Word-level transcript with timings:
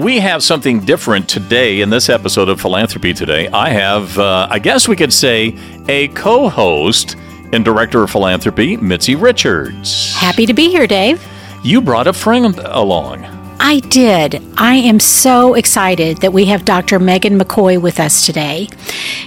We 0.00 0.18
have 0.20 0.42
something 0.42 0.80
different 0.80 1.28
today 1.28 1.82
in 1.82 1.90
this 1.90 2.08
episode 2.08 2.48
of 2.48 2.58
Philanthropy 2.58 3.12
Today. 3.12 3.48
I 3.48 3.68
have, 3.68 4.18
uh, 4.18 4.48
I 4.50 4.58
guess 4.58 4.88
we 4.88 4.96
could 4.96 5.12
say, 5.12 5.54
a 5.88 6.08
co 6.08 6.48
host 6.48 7.16
and 7.52 7.62
director 7.66 8.02
of 8.02 8.10
philanthropy, 8.10 8.78
Mitzi 8.78 9.14
Richards. 9.14 10.14
Happy 10.14 10.46
to 10.46 10.54
be 10.54 10.70
here, 10.70 10.86
Dave. 10.86 11.22
You 11.62 11.82
brought 11.82 12.06
a 12.06 12.14
friend 12.14 12.58
along. 12.64 13.26
I 13.60 13.80
did. 13.80 14.42
I 14.56 14.76
am 14.76 15.00
so 15.00 15.52
excited 15.52 16.16
that 16.22 16.32
we 16.32 16.46
have 16.46 16.64
Dr. 16.64 16.98
Megan 16.98 17.38
McCoy 17.38 17.78
with 17.78 18.00
us 18.00 18.24
today. 18.24 18.68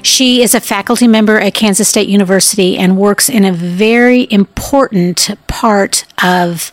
She 0.02 0.42
is 0.42 0.56
a 0.56 0.60
faculty 0.60 1.08
member 1.08 1.40
at 1.40 1.54
Kansas 1.54 1.88
State 1.88 2.10
University 2.10 2.80
and 2.80 2.98
works 2.98 3.30
in 3.30 3.46
a 3.46 3.54
very 3.54 4.28
important 4.32 5.30
part 5.46 6.06
of 6.24 6.72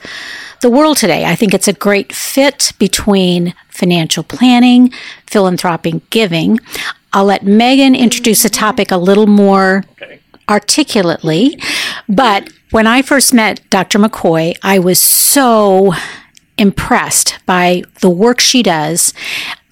the 0.60 0.70
world 0.70 0.96
today. 0.96 1.24
I 1.24 1.34
think 1.34 1.54
it's 1.54 1.68
a 1.68 1.72
great 1.72 2.12
fit 2.12 2.72
between 2.78 3.54
financial 3.68 4.22
planning, 4.22 4.92
philanthropic 5.26 6.08
giving. 6.10 6.60
I'll 7.12 7.24
let 7.24 7.44
Megan 7.44 7.94
introduce 7.94 8.42
the 8.42 8.48
topic 8.48 8.90
a 8.90 8.96
little 8.96 9.26
more 9.26 9.84
articulately. 10.48 11.58
But 12.08 12.50
when 12.70 12.86
I 12.86 13.02
first 13.02 13.32
met 13.32 13.60
Dr. 13.70 13.98
McCoy, 13.98 14.56
I 14.62 14.78
was 14.78 15.00
so 15.00 15.94
impressed 16.58 17.38
by 17.46 17.82
the 18.00 18.10
work 18.10 18.38
she 18.38 18.62
does. 18.62 19.14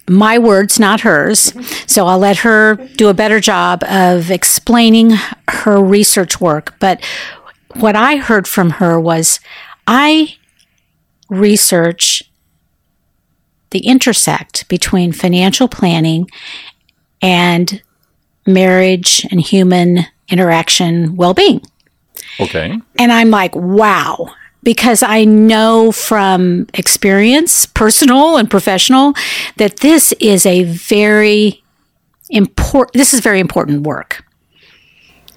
My 0.08 0.38
words, 0.38 0.80
not 0.80 1.02
hers. 1.02 1.52
So 1.86 2.06
I'll 2.06 2.18
let 2.18 2.38
her 2.38 2.76
do 2.96 3.08
a 3.08 3.14
better 3.14 3.40
job 3.40 3.84
of 3.84 4.30
explaining 4.30 5.12
her 5.48 5.82
research 5.82 6.40
work. 6.40 6.74
But 6.80 7.04
what 7.74 7.94
I 7.94 8.16
heard 8.16 8.48
from 8.48 8.70
her 8.70 8.98
was 8.98 9.38
I 9.86 10.37
research 11.28 12.22
the 13.70 13.80
intersect 13.80 14.68
between 14.68 15.12
financial 15.12 15.68
planning 15.68 16.28
and 17.20 17.82
marriage 18.46 19.26
and 19.30 19.40
human 19.40 20.06
interaction 20.28 21.16
well 21.16 21.34
being. 21.34 21.60
Okay. 22.40 22.78
And 22.98 23.12
I'm 23.12 23.30
like, 23.30 23.54
wow. 23.54 24.34
Because 24.62 25.02
I 25.02 25.24
know 25.24 25.92
from 25.92 26.66
experience, 26.74 27.66
personal 27.66 28.36
and 28.36 28.50
professional, 28.50 29.14
that 29.56 29.78
this 29.78 30.12
is 30.14 30.44
a 30.46 30.64
very 30.64 31.62
important, 32.30 32.94
this 32.94 33.14
is 33.14 33.20
very 33.20 33.40
important 33.40 33.82
work. 33.82 34.24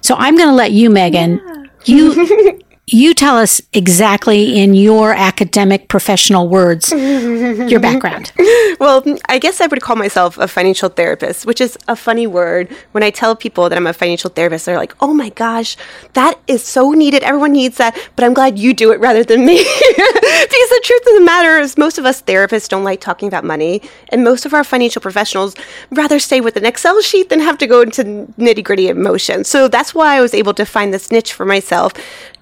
So 0.00 0.16
I'm 0.16 0.36
going 0.36 0.48
to 0.48 0.54
let 0.54 0.72
you, 0.72 0.90
Megan, 0.90 1.40
yeah. 1.44 1.64
you 1.84 2.60
you 2.86 3.14
tell 3.14 3.38
us 3.38 3.60
exactly 3.72 4.58
in 4.58 4.74
your 4.74 5.12
academic 5.12 5.86
professional 5.88 6.48
words 6.48 6.90
your 6.92 7.78
background. 7.78 8.32
Well, 8.80 9.04
I 9.28 9.38
guess 9.38 9.60
I 9.60 9.68
would 9.68 9.80
call 9.80 9.94
myself 9.94 10.36
a 10.36 10.48
financial 10.48 10.88
therapist, 10.88 11.46
which 11.46 11.60
is 11.60 11.78
a 11.86 11.94
funny 11.94 12.26
word. 12.26 12.68
When 12.90 13.04
I 13.04 13.10
tell 13.10 13.36
people 13.36 13.68
that 13.68 13.76
I'm 13.76 13.86
a 13.86 13.92
financial 13.92 14.30
therapist, 14.30 14.66
they're 14.66 14.76
like, 14.76 14.94
"Oh 15.00 15.14
my 15.14 15.28
gosh, 15.28 15.76
that 16.14 16.40
is 16.48 16.64
so 16.64 16.90
needed. 16.90 17.22
Everyone 17.22 17.52
needs 17.52 17.76
that." 17.76 17.96
But 18.16 18.24
I'm 18.24 18.34
glad 18.34 18.58
you 18.58 18.74
do 18.74 18.90
it 18.90 18.98
rather 18.98 19.22
than 19.22 19.46
me. 19.46 19.58
because 19.58 20.70
the 20.70 20.80
truth 20.82 21.06
of 21.06 21.14
the 21.14 21.24
matter 21.24 21.58
is 21.58 21.78
most 21.78 21.98
of 21.98 22.04
us 22.04 22.20
therapists 22.20 22.68
don't 22.68 22.84
like 22.84 23.00
talking 23.00 23.28
about 23.28 23.44
money, 23.44 23.80
and 24.08 24.24
most 24.24 24.44
of 24.44 24.52
our 24.54 24.64
financial 24.64 25.00
professionals 25.00 25.54
rather 25.92 26.18
stay 26.18 26.40
with 26.40 26.56
an 26.56 26.64
Excel 26.64 27.00
sheet 27.00 27.28
than 27.28 27.38
have 27.38 27.58
to 27.58 27.66
go 27.68 27.82
into 27.82 28.02
nitty-gritty 28.38 28.88
emotions. 28.88 29.46
So 29.46 29.68
that's 29.68 29.94
why 29.94 30.16
I 30.16 30.20
was 30.20 30.34
able 30.34 30.54
to 30.54 30.64
find 30.66 30.92
this 30.92 31.12
niche 31.12 31.32
for 31.32 31.46
myself. 31.46 31.92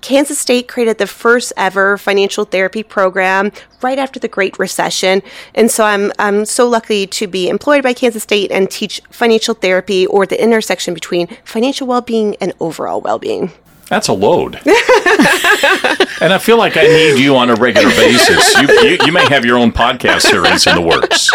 Kansas 0.00 0.38
State 0.38 0.68
created 0.68 0.98
the 0.98 1.06
first 1.06 1.52
ever 1.56 1.98
financial 1.98 2.44
therapy 2.44 2.82
program 2.82 3.52
right 3.82 3.98
after 3.98 4.18
the 4.18 4.28
Great 4.28 4.58
Recession. 4.58 5.22
And 5.54 5.70
so 5.70 5.84
I'm, 5.84 6.12
I'm 6.18 6.44
so 6.44 6.68
lucky 6.68 7.06
to 7.06 7.26
be 7.26 7.48
employed 7.48 7.82
by 7.82 7.92
Kansas 7.92 8.22
State 8.22 8.50
and 8.50 8.70
teach 8.70 9.00
financial 9.10 9.54
therapy 9.54 10.06
or 10.06 10.26
the 10.26 10.42
intersection 10.42 10.94
between 10.94 11.28
financial 11.44 11.86
well 11.86 12.00
being 12.00 12.36
and 12.40 12.52
overall 12.60 13.00
well 13.00 13.18
being. 13.18 13.52
That's 13.90 14.06
a 14.06 14.12
load. 14.12 14.54
and 14.64 16.32
I 16.32 16.38
feel 16.40 16.56
like 16.56 16.76
I 16.76 16.82
need 16.84 17.18
you 17.18 17.36
on 17.36 17.50
a 17.50 17.56
regular 17.56 17.90
basis. 17.90 18.56
You, 18.60 18.88
you, 18.88 18.98
you, 19.04 19.12
may 19.12 19.26
have 19.28 19.44
your 19.44 19.58
own 19.58 19.72
podcast 19.72 20.20
series 20.20 20.64
in 20.68 20.76
the 20.76 20.80
works. 20.80 21.28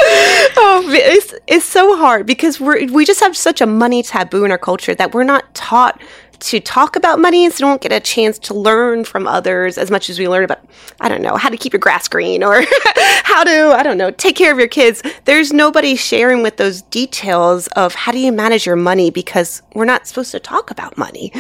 Oh, 0.55 0.81
it's, 0.87 1.33
it's 1.47 1.65
so 1.65 1.97
hard 1.97 2.25
because 2.25 2.61
we 2.61 2.85
we 2.85 3.03
just 3.03 3.19
have 3.19 3.35
such 3.35 3.59
a 3.59 3.65
money 3.65 4.01
taboo 4.01 4.45
in 4.45 4.51
our 4.51 4.57
culture 4.57 4.95
that 4.95 5.13
we're 5.13 5.25
not 5.25 5.53
taught 5.53 6.01
to 6.39 6.59
talk 6.59 6.95
about 6.95 7.19
money 7.19 7.49
so 7.49 7.65
don't 7.65 7.81
get 7.81 7.91
a 7.91 7.99
chance 7.99 8.37
to 8.39 8.53
learn 8.53 9.03
from 9.03 9.27
others 9.27 9.77
as 9.77 9.89
much 9.89 10.09
as 10.09 10.19
we 10.19 10.27
learn 10.27 10.43
about 10.43 10.59
i 10.99 11.09
don't 11.09 11.21
know 11.21 11.35
how 11.35 11.49
to 11.49 11.57
keep 11.57 11.73
your 11.73 11.79
grass 11.79 12.07
green 12.07 12.43
or 12.43 12.61
how 13.23 13.43
to 13.43 13.73
i 13.75 13.83
don't 13.83 13.97
know 13.97 14.11
take 14.11 14.35
care 14.35 14.51
of 14.51 14.57
your 14.57 14.67
kids. 14.67 15.01
There's 15.25 15.53
nobody 15.53 15.95
sharing 15.95 16.41
with 16.41 16.57
those 16.57 16.81
details 16.83 17.67
of 17.69 17.93
how 17.93 18.11
do 18.11 18.19
you 18.19 18.31
manage 18.31 18.65
your 18.65 18.75
money 18.75 19.09
because 19.11 19.61
we're 19.73 19.85
not 19.85 20.07
supposed 20.07 20.31
to 20.31 20.39
talk 20.39 20.71
about 20.71 20.97
money. 20.97 21.31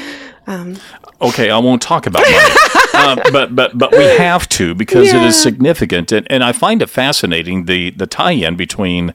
Um, 0.47 0.77
okay 1.21 1.49
i 1.49 1.57
won't 1.57 1.81
talk 1.81 2.05
about 2.05 2.23
money. 2.23 2.55
Uh, 2.93 3.15
but 3.31 3.55
but 3.55 3.77
but 3.77 3.91
we 3.91 4.03
have 4.03 4.47
to 4.49 4.75
because 4.75 5.11
yeah. 5.11 5.21
it 5.21 5.27
is 5.27 5.41
significant. 5.41 6.11
And, 6.11 6.27
and 6.29 6.43
i 6.43 6.51
find 6.51 6.81
it 6.81 6.89
fascinating 6.89 7.65
the 7.65 7.91
the 7.91 8.07
tie-in 8.07 8.55
between 8.55 9.13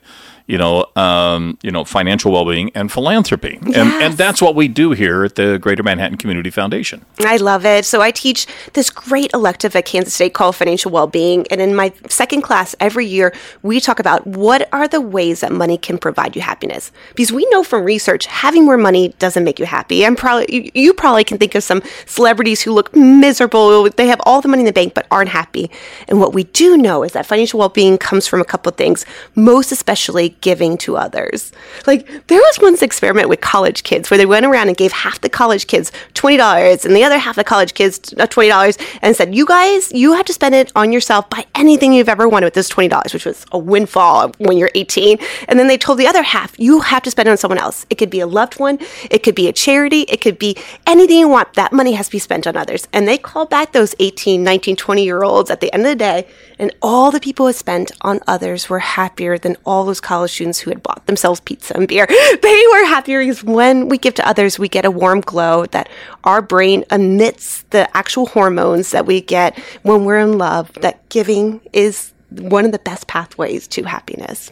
you 0.51 0.57
know, 0.57 0.85
um, 0.97 1.57
you 1.63 1.71
know, 1.71 1.83
financial 1.85 2.29
well-being 2.31 2.71
and 2.75 2.91
philanthropy, 2.91 3.57
yes. 3.61 3.77
and 3.77 3.89
and 4.03 4.13
that's 4.17 4.41
what 4.41 4.53
we 4.53 4.67
do 4.67 4.91
here 4.91 5.23
at 5.23 5.35
the 5.35 5.57
Greater 5.57 5.83
Manhattan 5.83 6.17
Community 6.17 6.49
Foundation. 6.49 7.05
I 7.19 7.37
love 7.37 7.65
it. 7.65 7.85
So 7.85 8.01
I 8.01 8.11
teach 8.11 8.47
this 8.73 8.89
great 8.89 9.31
elective 9.33 9.75
at 9.79 9.85
Kansas 9.85 10.13
State 10.13 10.33
called 10.33 10.55
Financial 10.57 10.91
Well-being, 10.91 11.47
and 11.51 11.61
in 11.61 11.73
my 11.73 11.93
second 12.09 12.41
class 12.41 12.75
every 12.79 13.05
year 13.05 13.33
we 13.63 13.79
talk 13.79 13.99
about 13.99 14.27
what 14.27 14.67
are 14.73 14.87
the 14.89 14.99
ways 14.99 15.39
that 15.39 15.51
money 15.53 15.77
can 15.77 15.97
provide 15.97 16.35
you 16.35 16.41
happiness, 16.41 16.91
because 17.15 17.31
we 17.31 17.47
know 17.51 17.63
from 17.63 17.85
research 17.85 18.25
having 18.25 18.65
more 18.65 18.77
money 18.77 19.03
doesn't 19.19 19.45
make 19.45 19.57
you 19.57 19.65
happy. 19.65 20.05
I'm 20.05 20.17
probably 20.17 20.47
you, 20.53 20.71
you 20.73 20.93
probably 20.93 21.23
can 21.23 21.37
think 21.37 21.55
of 21.55 21.63
some 21.63 21.81
celebrities 22.05 22.61
who 22.61 22.73
look 22.73 22.93
miserable. 22.93 23.89
They 23.89 24.07
have 24.07 24.21
all 24.25 24.41
the 24.41 24.49
money 24.49 24.61
in 24.61 24.65
the 24.65 24.73
bank 24.73 24.93
but 24.93 25.07
aren't 25.09 25.29
happy. 25.29 25.71
And 26.09 26.19
what 26.19 26.33
we 26.33 26.43
do 26.43 26.75
know 26.75 27.03
is 27.03 27.13
that 27.13 27.25
financial 27.25 27.57
well-being 27.59 27.97
comes 27.97 28.27
from 28.27 28.41
a 28.41 28.45
couple 28.45 28.69
of 28.69 28.75
things, 28.75 29.05
most 29.33 29.71
especially 29.71 30.35
giving 30.41 30.77
to 30.79 30.97
others. 30.97 31.51
Like 31.87 32.07
there 32.27 32.39
was 32.39 32.59
once 32.61 32.81
experiment 32.81 33.29
with 33.29 33.41
college 33.41 33.83
kids 33.83 34.09
where 34.09 34.17
they 34.17 34.25
went 34.25 34.45
around 34.45 34.67
and 34.67 34.77
gave 34.77 34.91
half 34.91 35.21
the 35.21 35.29
college 35.29 35.67
kids 35.67 35.91
twenty 36.13 36.37
dollars 36.37 36.85
and 36.85 36.95
the 36.95 37.03
other 37.03 37.17
half 37.17 37.35
the 37.35 37.43
college 37.43 37.73
kids 37.73 38.13
uh, 38.17 38.27
twenty 38.27 38.49
dollars 38.49 38.77
and 39.01 39.15
said, 39.15 39.33
"You 39.33 39.45
guys, 39.45 39.91
you 39.91 40.13
have 40.13 40.25
to 40.25 40.33
spend 40.33 40.55
it 40.55 40.71
on 40.75 40.91
yourself. 40.91 41.29
Buy 41.29 41.45
anything 41.55 41.93
you've 41.93 42.09
ever 42.09 42.27
wanted 42.27 42.47
with 42.47 42.53
this 42.53 42.69
twenty 42.69 42.89
dollars," 42.89 43.13
which 43.13 43.25
was 43.25 43.45
a 43.51 43.57
windfall 43.57 44.31
when 44.37 44.57
you're 44.57 44.71
eighteen. 44.75 45.17
And 45.47 45.59
then 45.59 45.67
they 45.67 45.77
told 45.77 45.97
the 45.97 46.07
other 46.07 46.23
half, 46.23 46.59
"You 46.59 46.81
have 46.81 47.03
to 47.03 47.11
spend 47.11 47.27
it 47.27 47.31
on 47.31 47.37
someone 47.37 47.57
else. 47.59 47.85
It 47.89 47.95
could 47.95 48.09
be 48.09 48.19
a 48.19 48.27
loved 48.27 48.59
one, 48.59 48.79
it 49.09 49.23
could 49.23 49.35
be 49.35 49.47
a 49.47 49.53
charity, 49.53 50.01
it 50.09 50.21
could 50.21 50.37
be 50.37 50.55
anything 50.87 51.19
you 51.19 51.27
want. 51.27 51.53
That 51.53 51.73
money 51.73 51.93
has 51.93 52.07
to 52.07 52.11
be 52.11 52.19
spent 52.19 52.47
on 52.47 52.57
others." 52.57 52.87
And 52.93 53.07
they 53.07 53.17
called 53.17 53.49
back 53.49 53.71
those 53.71 53.95
18, 53.99 54.43
19, 54.43 54.75
20 54.75 55.03
year 55.03 55.23
olds 55.23 55.49
at 55.49 55.61
the 55.61 55.73
end 55.73 55.83
of 55.83 55.89
the 55.89 55.95
day, 55.95 56.27
and 56.59 56.73
all 56.81 57.11
the 57.11 57.19
people 57.19 57.47
who 57.47 57.53
spent 57.53 57.91
on 58.01 58.19
others 58.27 58.69
were 58.69 58.79
happier 58.79 59.37
than 59.37 59.57
all 59.65 59.85
those 59.85 59.99
college 59.99 60.20
students 60.27 60.59
who 60.59 60.69
had 60.71 60.81
bought 60.83 61.05
themselves 61.05 61.39
pizza 61.39 61.75
and 61.75 61.87
beer. 61.87 62.07
They 62.41 62.63
were 62.73 62.85
happier 62.85 63.21
because 63.21 63.43
when 63.43 63.89
we 63.89 63.97
give 63.97 64.13
to 64.15 64.27
others, 64.27 64.57
we 64.57 64.67
get 64.67 64.85
a 64.85 64.91
warm 64.91 65.21
glow 65.21 65.65
that 65.67 65.89
our 66.23 66.41
brain 66.41 66.83
emits 66.91 67.63
the 67.69 67.95
actual 67.95 68.25
hormones 68.25 68.91
that 68.91 69.05
we 69.05 69.21
get 69.21 69.57
when 69.83 70.05
we're 70.05 70.19
in 70.19 70.37
love, 70.37 70.71
that 70.81 71.07
giving 71.09 71.61
is 71.73 72.13
one 72.29 72.65
of 72.65 72.71
the 72.71 72.79
best 72.79 73.07
pathways 73.07 73.67
to 73.67 73.83
happiness. 73.83 74.51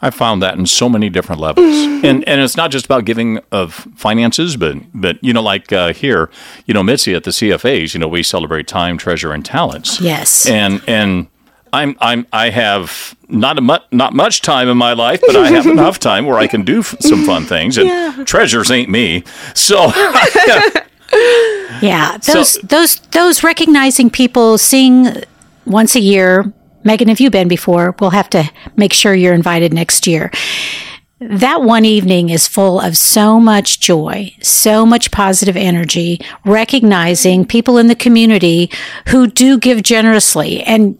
I 0.00 0.10
found 0.10 0.42
that 0.42 0.56
in 0.56 0.66
so 0.66 0.88
many 0.88 1.08
different 1.08 1.40
levels, 1.40 1.66
and 2.04 2.26
and 2.28 2.40
it's 2.40 2.56
not 2.56 2.70
just 2.70 2.84
about 2.84 3.04
giving 3.04 3.40
of 3.50 3.74
finances, 3.96 4.56
but 4.56 4.76
but 4.94 5.22
you 5.22 5.32
know, 5.32 5.42
like 5.42 5.72
uh, 5.72 5.92
here, 5.92 6.30
you 6.66 6.74
know, 6.74 6.82
Mitzi 6.82 7.14
at 7.14 7.24
the 7.24 7.30
CFAs, 7.30 7.94
you 7.94 8.00
know, 8.00 8.08
we 8.08 8.22
celebrate 8.22 8.68
time, 8.68 8.96
treasure, 8.96 9.32
and 9.32 9.44
talents. 9.44 10.00
Yes, 10.00 10.48
and 10.48 10.80
and 10.86 11.26
I'm 11.72 11.96
I'm 12.00 12.26
I 12.32 12.50
have 12.50 13.16
not 13.28 13.58
a 13.58 13.60
mu- 13.60 13.78
not 13.90 14.14
much 14.14 14.42
time 14.42 14.68
in 14.68 14.76
my 14.76 14.92
life, 14.92 15.20
but 15.26 15.36
I 15.36 15.48
have 15.50 15.66
enough 15.78 15.98
time 15.98 16.26
where 16.26 16.38
I 16.38 16.46
can 16.46 16.64
do 16.64 16.80
f- 16.80 16.96
some 17.00 17.24
fun 17.24 17.44
things. 17.44 17.78
And 17.78 17.88
yeah. 17.88 18.24
treasures 18.24 18.70
ain't 18.70 18.90
me, 18.90 19.24
so. 19.54 19.86
yeah, 21.82 22.18
those 22.18 22.54
so, 22.54 22.60
those 22.62 23.00
those 23.10 23.42
recognizing 23.42 24.10
people, 24.10 24.58
seeing 24.58 25.08
once 25.66 25.94
a 25.94 26.00
year. 26.00 26.52
Megan, 26.84 27.08
have 27.08 27.20
you 27.20 27.30
been 27.30 27.48
before? 27.48 27.94
We'll 28.00 28.10
have 28.10 28.30
to 28.30 28.50
make 28.76 28.92
sure 28.92 29.14
you're 29.14 29.34
invited 29.34 29.74
next 29.74 30.06
year. 30.06 30.30
that 31.20 31.62
one 31.62 31.84
evening 31.84 32.30
is 32.30 32.46
full 32.46 32.80
of 32.80 32.96
so 32.96 33.40
much 33.40 33.80
joy, 33.80 34.32
so 34.40 34.86
much 34.86 35.10
positive 35.10 35.56
energy, 35.56 36.20
recognizing 36.44 37.44
people 37.44 37.76
in 37.76 37.88
the 37.88 37.96
community 37.96 38.70
who 39.08 39.26
do 39.26 39.58
give 39.58 39.82
generously. 39.82 40.62
And 40.62 40.96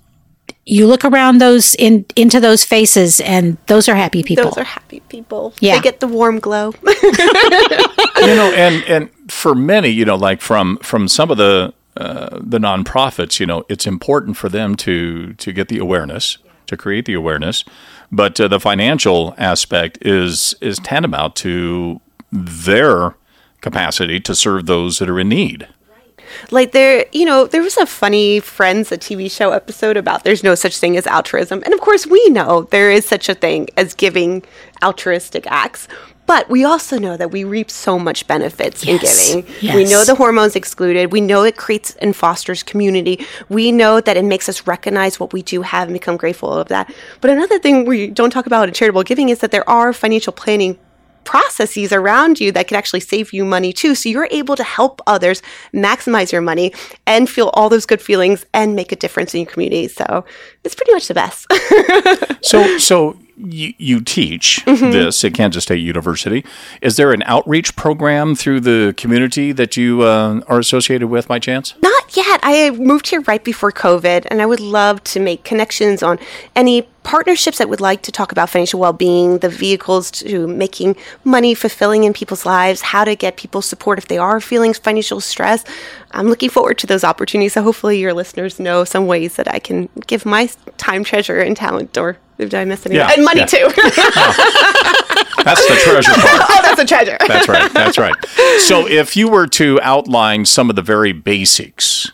you 0.69 0.87
look 0.87 1.05
around 1.05 1.38
those 1.38 1.75
in 1.76 2.05
into 2.15 2.41
those 2.41 2.62
faces 2.62 3.20
and 3.20 3.56
those 3.67 3.88
are 3.88 3.94
happy 3.94 4.23
people. 4.23 4.44
Those 4.44 4.59
are 4.59 4.65
happy 4.65 5.00
people. 5.09 5.55
Yeah. 5.61 5.76
They 5.76 5.81
get 5.81 6.00
the 6.00 6.06
warm 6.06 6.38
glow. 6.38 6.75
you 6.82 8.35
know, 8.37 8.53
and 8.55 8.85
and 8.85 9.11
for 9.31 9.55
many, 9.55 9.88
you 9.88 10.05
know, 10.05 10.17
like 10.17 10.43
from 10.43 10.76
from 10.79 11.09
some 11.09 11.31
of 11.31 11.38
the 11.38 11.73
uh, 11.97 12.38
the 12.41 12.59
nonprofits, 12.59 13.41
you 13.41 13.47
know, 13.47 13.65
it's 13.69 13.87
important 13.87 14.37
for 14.37 14.49
them 14.49 14.76
to 14.76 15.32
to 15.35 15.53
get 15.53 15.69
the 15.69 15.79
awareness, 15.79 16.37
to 16.67 16.76
create 16.76 17.06
the 17.06 17.14
awareness, 17.14 17.64
but 18.12 18.38
uh, 18.38 18.47
the 18.47 18.61
financial 18.61 19.35
aspect 19.38 19.99
is 20.03 20.55
is 20.61 20.79
tantamount 20.81 21.35
to 21.37 22.00
their 22.31 23.17
capacity 23.62 24.21
to 24.21 24.35
serve 24.35 24.67
those 24.67 24.99
that 24.99 25.09
are 25.09 25.19
in 25.19 25.31
need. 25.31 25.67
Like 26.50 26.72
there 26.72 27.04
you 27.12 27.25
know 27.25 27.46
there 27.46 27.62
was 27.62 27.76
a 27.76 27.86
funny 27.86 28.40
friends 28.40 28.90
a 28.92 28.98
tv 28.98 29.30
show 29.30 29.50
episode 29.52 29.96
about 29.96 30.25
there's 30.25 30.42
no 30.44 30.54
such 30.54 30.78
thing 30.78 30.96
as 30.96 31.06
altruism 31.06 31.62
and 31.64 31.75
of 31.75 31.80
course 31.80 32.06
we 32.06 32.25
know 32.30 32.62
there 32.70 32.90
is 32.90 33.06
such 33.06 33.28
a 33.28 33.34
thing 33.34 33.69
as 33.76 33.94
giving 33.94 34.42
altruistic 34.82 35.46
acts 35.46 35.88
but 36.26 36.48
we 36.50 36.62
also 36.62 36.98
know 36.98 37.16
that 37.16 37.30
we 37.30 37.42
reap 37.44 37.70
so 37.70 37.98
much 37.98 38.26
benefits 38.26 38.82
in 38.82 38.98
Yes. 39.00 39.28
giving. 39.32 39.46
We 39.75 39.84
know 39.84 40.00
Yes. 40.00 40.08
the 40.08 40.14
hormones 40.14 40.56
excluded. 40.56 41.10
We 41.10 41.22
know 41.22 41.42
it 41.42 41.56
creates 41.56 41.94
and 42.02 42.14
fosters 42.14 42.62
community. 42.62 43.26
We 43.48 43.72
know 43.72 44.02
that 44.02 44.19
it 44.19 44.26
makes 44.26 44.46
us 44.46 44.66
recognize 44.66 45.19
what 45.19 45.32
we 45.32 45.40
do 45.40 45.62
have 45.62 45.84
and 45.88 45.94
become 45.94 46.19
grateful 46.19 46.52
of 46.52 46.69
that. 46.69 46.92
But 47.22 47.30
another 47.30 47.58
thing 47.58 47.86
we 47.86 48.08
don't 48.08 48.28
talk 48.28 48.44
about 48.44 48.69
in 48.69 48.75
charitable 48.75 49.04
giving 49.04 49.30
is 49.30 49.38
that 49.38 49.52
there 49.52 49.66
are 49.70 49.94
financial 49.94 50.34
planning 50.34 50.76
processes 51.28 51.92
around 51.92 52.40
you 52.40 52.50
that 52.52 52.69
can 52.69 52.76
actually 52.76 53.00
save 53.00 53.32
you 53.34 53.44
money 53.44 53.70
too. 53.72 53.94
So 53.94 54.08
you're 54.08 54.28
able 54.30 54.56
to 54.56 54.64
help 54.64 55.02
others 55.06 55.42
maximize 55.75 56.32
your 56.32 56.40
money 56.40 56.72
and 57.06 57.28
feel 57.28 57.48
all 57.54 57.69
those 57.69 57.84
good 57.86 58.00
feelings 58.00 58.46
and 58.54 58.75
make 58.75 58.92
a 58.92 58.96
difference 58.96 59.34
in 59.34 59.42
your 59.42 59.50
community. 59.50 59.88
So 59.88 60.25
it's 60.64 60.75
pretty 60.75 60.92
much 60.92 61.06
the 61.08 61.14
best. 61.14 61.46
So, 62.42 62.78
so 62.78 63.19
you, 63.36 63.75
you 63.78 64.00
teach 64.00 64.60
Mm-hmm. 64.64 64.90
this 64.92 65.25
at 65.25 65.34
Kansas 65.34 65.64
State 65.64 65.80
University. 65.80 66.44
Is 66.80 66.96
there 66.96 67.12
an 67.12 67.22
outreach 67.26 67.75
program 67.76 68.34
through 68.34 68.60
the 68.60 68.94
community 68.96 69.52
that 69.52 69.76
you 69.76 70.02
uh, 70.02 70.40
are 70.46 70.58
associated 70.58 71.08
with, 71.08 71.26
by 71.28 71.38
chance? 71.38 71.75
Not 71.82 71.98
yet. 72.16 72.40
I 72.43 72.70
moved 72.70 73.08
here 73.08 73.20
right 73.22 73.43
before 73.43 73.72
COVID, 73.72 74.26
and 74.31 74.43
I 74.43 74.46
would 74.46 74.60
love 74.60 75.02
to 75.05 75.20
make 75.20 75.44
connections 75.44 76.02
on 76.02 76.19
any 76.55 76.82
partnerships 77.02 77.58
that 77.58 77.69
would 77.69 77.81
like 77.81 78.02
to 78.02 78.12
talk 78.12 78.32
about 78.32 78.50
financial 78.50 78.78
well-being, 78.78 79.38
the 79.38 79.49
vehicles 79.49 80.10
to 80.10 80.46
making 80.46 80.94
money 81.25 81.55
fulfilling 81.55 82.05
in 82.05 82.12
people's 82.12 82.44
lives, 82.44 82.82
how 82.82 83.05
to 83.05 83.16
get 83.16 83.37
people 83.37 83.62
support 83.62 83.99
if 83.99 84.08
they 84.08 84.19
are 84.19 84.40
feeling 84.40 84.75
financial 84.75 85.20
stress. 85.20 85.64
I'm 86.10 86.28
looking 86.28 86.50
forward 86.50 86.78
to 86.78 86.87
those 86.87 87.05
opportunities. 87.05 87.55
So 87.55 87.62
hopefully 87.62 87.99
your 87.99 88.12
listeners 88.12 88.61
know 88.61 88.84
some 88.84 89.06
ways 89.06 89.37
that 89.37 89.49
I 89.49 89.58
can 89.58 89.88
give 90.06 90.26
my 90.26 90.50
time, 90.76 91.02
treasure, 91.02 91.40
and 91.40 91.56
talent. 91.56 91.96
Or 91.96 92.19
did 92.37 92.54
I 92.54 92.64
miss 92.64 92.84
any? 92.84 92.96
Yeah, 92.96 93.11
and 93.14 93.25
money 93.25 93.40
yeah. 93.40 93.46
too. 93.46 93.69
That's 95.55 95.67
the 95.67 95.75
treasure 95.77 96.12
part. 96.15 96.43
oh, 96.50 96.61
that's 96.62 96.81
a 96.81 96.85
treasure. 96.85 97.17
That's 97.27 97.49
right. 97.49 97.73
That's 97.73 97.99
right. 97.99 98.15
So, 98.61 98.87
if 98.87 99.17
you 99.17 99.29
were 99.29 99.47
to 99.49 99.81
outline 99.83 100.45
some 100.45 100.71
of 100.71 100.77
the 100.77 100.83
very 100.83 101.12
basics 101.12 102.11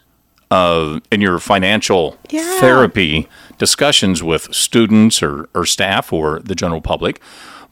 uh, 0.51 1.01
in 1.11 1.21
your 1.21 1.39
financial 1.39 2.17
Yeah. 2.31 2.61
therapy 2.61 3.29
discussions 3.59 4.23
with 4.23 4.53
students 4.55 5.23
or, 5.23 5.49
or 5.55 5.65
staff 5.67 6.13
or 6.13 6.41
the 6.41 6.55
general 6.55 6.81
public, 6.81 7.21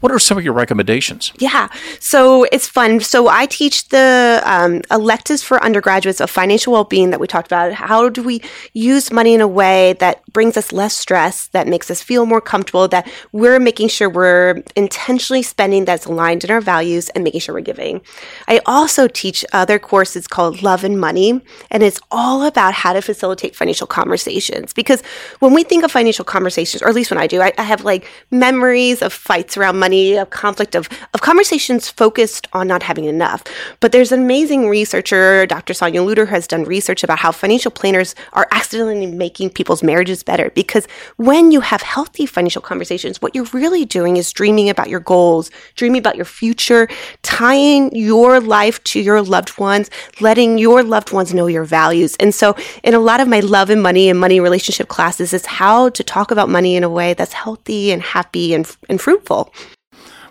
what 0.03 0.11
are 0.11 0.19
some 0.19 0.37
of 0.37 0.45
your 0.45 0.53
recommendations? 0.53 1.33
Yeah, 1.39 1.69
so 2.01 2.45
it's 2.51 2.67
fun. 2.67 3.01
So 3.01 3.29
I 3.29 3.47
teach 3.47 3.89
the 3.89 4.43
um, 4.45 4.83
electives 4.91 5.45
for 5.45 5.63
undergraduates 5.63 6.21
of 6.21 6.29
financial 6.29 6.73
well-being 6.73 7.11
that 7.11 7.21
we 7.21 7.29
talked 7.29 7.47
about. 7.47 7.73
How 7.73 8.09
do 8.09 8.21
we 8.21 8.43
use 8.73 9.13
money 9.13 9.33
in 9.33 9.41
a 9.41 9.47
way 9.47 9.93
that 9.95 10.21
brings 10.33 10.57
us 10.57 10.73
less 10.73 10.97
stress, 10.97 11.47
that 11.49 11.69
makes 11.69 11.89
us 11.89 12.03
feel 12.03 12.27
more 12.27 12.41
comfortable, 12.41 12.89
that 12.89 13.09
we're 13.31 13.61
making 13.61 13.89
sure 13.89 14.11
we're 14.11 14.63
intentionally 14.75 15.43
spending 15.43 15.85
that's 15.85 16.07
aligned 16.07 16.43
in 16.43 16.51
our 16.51 16.61
values 16.61 17.09
and 17.11 17.23
making 17.23 17.41
sure 17.41 17.55
we're 17.55 17.61
giving. 17.61 18.01
I 18.49 18.61
also 18.67 19.07
teach 19.07 19.45
other 19.53 19.79
courses 19.79 20.27
called 20.27 20.63
Love 20.63 20.83
and 20.83 21.01
Money, 21.01 21.41
and 21.71 21.85
it's 21.85 22.01
all 22.11 22.45
about 22.45 22.75
how 22.75 22.93
to 22.93 23.03
facilitate 23.03 23.55
financial 23.55 23.87
conversations. 23.87 24.73
Because 24.73 25.01
when 25.39 25.55
we 25.55 25.63
think 25.63 25.85
of 25.85 25.93
financial 25.93 26.25
conversations, 26.25 26.83
or 26.83 26.89
at 26.89 26.95
least 26.97 27.13
when 27.13 27.21
I 27.21 27.29
do, 27.29 27.41
I, 27.41 27.53
I 27.57 27.63
have 27.63 27.85
like 27.85 28.09
memories 28.33 29.01
of 29.01 29.13
fights 29.13 29.57
around 29.57 29.79
money, 29.93 30.17
of 30.17 30.31
conflict, 30.31 30.75
of, 30.75 30.89
of 31.13 31.21
conversations 31.21 31.91
focused 31.91 32.49
on 32.55 32.67
not 32.67 32.83
having 32.83 33.05
enough. 33.05 33.45
But 33.81 33.93
there's 33.93 34.11
an 34.11 34.23
amazing 34.23 34.71
researcher, 34.71 35.45
Dr. 35.47 35.75
Sonya 35.75 36.03
Lutter, 36.03 36.25
has 36.27 36.47
done 36.47 36.65
research 36.65 37.05
about 37.05 37.19
how 37.19 37.31
financial 37.31 37.71
planners 37.71 38.15
are 38.33 38.49
accidentally 38.53 39.07
making 39.07 39.51
people's 39.51 39.83
marriages 39.83 40.23
better. 40.23 40.51
Because 40.55 40.87
when 41.17 41.53
you 41.53 41.61
have 41.61 41.83
healthy 41.83 42.25
financial 42.25 42.63
conversations, 42.63 43.21
what 43.21 43.35
you're 43.35 43.53
really 43.53 43.85
doing 43.85 44.17
is 44.17 44.33
dreaming 44.33 44.71
about 44.71 44.89
your 44.89 45.01
goals, 45.01 45.51
dreaming 45.75 45.99
about 45.99 46.17
your 46.17 46.25
future, 46.25 46.89
tying 47.23 47.95
your 47.95 48.41
life 48.41 48.83
to 48.85 49.01
your 49.01 49.21
loved 49.21 49.59
ones, 49.59 49.91
letting 50.21 50.57
your 50.57 50.83
loved 50.83 51.13
ones 51.13 51.35
know 51.35 51.49
your 51.49 51.65
values. 51.65 52.17
And 52.19 52.35
so, 52.35 52.57
in 52.83 52.95
a 52.95 52.99
lot 52.99 53.21
of 53.21 53.29
my 53.29 53.41
love 53.41 53.69
and 53.69 53.83
money 53.83 54.09
and 54.09 54.19
money 54.19 54.41
relationship 54.41 54.89
classes, 54.89 55.35
is 55.35 55.45
how 55.45 55.91
to 55.91 56.03
talk 56.03 56.31
about 56.31 56.49
money 56.49 56.77
in 56.77 56.85
a 56.85 56.89
way 56.89 57.13
that's 57.13 57.35
healthy 57.35 57.93
and 57.93 58.01
happy 58.01 58.55
and, 58.55 58.65
and 58.89 58.99
fruitful. 59.01 59.53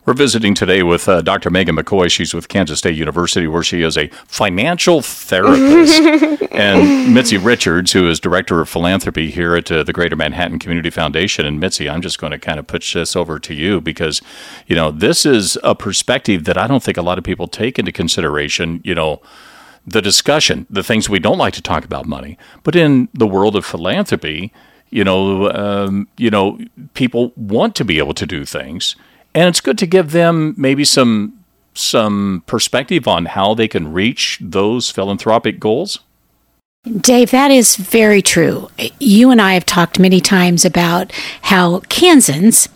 We're 0.04 0.14
visiting 0.14 0.56
today 0.56 0.82
with 0.82 1.08
uh, 1.08 1.22
Dr. 1.22 1.52
Megan 1.52 1.76
McCoy. 1.76 2.10
She's 2.10 2.34
with 2.34 2.48
Kansas 2.48 2.80
State 2.80 2.96
University, 2.96 3.46
where 3.46 3.62
she 3.62 3.84
is 3.84 4.00
a 4.00 4.08
financial 4.26 5.04
therapist. 5.04 6.02
and 6.52 7.14
Mitzi 7.14 7.38
Richards, 7.38 7.92
who 7.92 8.10
is 8.10 8.20
Director 8.20 8.60
of 8.62 8.68
Philanthropy 8.68 9.30
here 9.30 9.56
at 9.56 9.72
uh, 9.72 9.84
the 9.84 9.94
Greater 9.94 10.16
Manhattan 10.16 10.58
Community 10.58 10.90
Foundation. 10.90 11.46
And 11.46 11.60
Mitzi, 11.60 11.88
I'm 11.88 12.02
just 12.02 12.18
going 12.18 12.32
to 12.32 12.40
kind 12.40 12.58
of 12.58 12.66
push 12.66 12.96
this 12.96 13.16
over 13.16 13.38
to 13.38 13.54
you 13.54 13.80
because, 13.80 14.24
you 14.66 14.76
know, 14.76 14.90
this 14.90 15.24
is 15.24 15.56
a 15.64 15.76
perspective 15.76 16.46
that 16.46 16.58
I 16.58 16.66
don't 16.66 16.82
think 16.82 16.98
a 16.98 17.04
lot 17.04 17.20
of 17.20 17.24
people 17.24 17.48
take 17.48 17.78
into 17.78 17.92
consideration, 17.92 18.82
you 18.84 18.96
know, 18.96 19.22
the 19.86 20.02
discussion, 20.02 20.66
the 20.68 20.82
things 20.82 21.10
we 21.10 21.20
don't 21.20 21.38
like 21.38 21.54
to 21.54 21.62
talk 21.62 21.86
about 21.86 22.08
money. 22.08 22.40
But 22.64 22.76
in 22.76 23.08
the 23.14 23.28
world 23.28 23.56
of 23.56 23.66
philanthropy, 23.66 24.52
you 24.90 25.04
know, 25.04 25.52
um, 25.52 26.08
you 26.18 26.32
know, 26.32 26.60
people 26.96 27.34
want 27.36 27.76
to 27.76 27.86
be 27.86 28.00
able 28.00 28.16
to 28.16 28.26
do 28.26 28.46
things, 28.46 28.96
and 29.34 29.48
it's 29.48 29.62
good 29.62 29.78
to 29.80 29.88
give 29.88 30.12
them 30.12 30.54
maybe 30.58 30.84
some 30.84 31.38
some 31.74 32.44
perspective 32.48 33.08
on 33.08 33.26
how 33.26 33.54
they 33.54 33.68
can 33.68 33.94
reach 33.94 34.38
those 34.42 34.90
philanthropic 34.90 35.60
goals. 35.60 36.00
Dave, 37.00 37.32
that 37.32 37.52
is 37.52 37.76
very 37.76 38.22
true. 38.22 38.70
You 39.00 39.30
and 39.30 39.42
I 39.42 39.54
have 39.54 39.66
talked 39.66 40.00
many 40.00 40.20
times 40.20 40.66
about 40.66 41.14
how 41.44 41.80
Kansans 41.90 42.68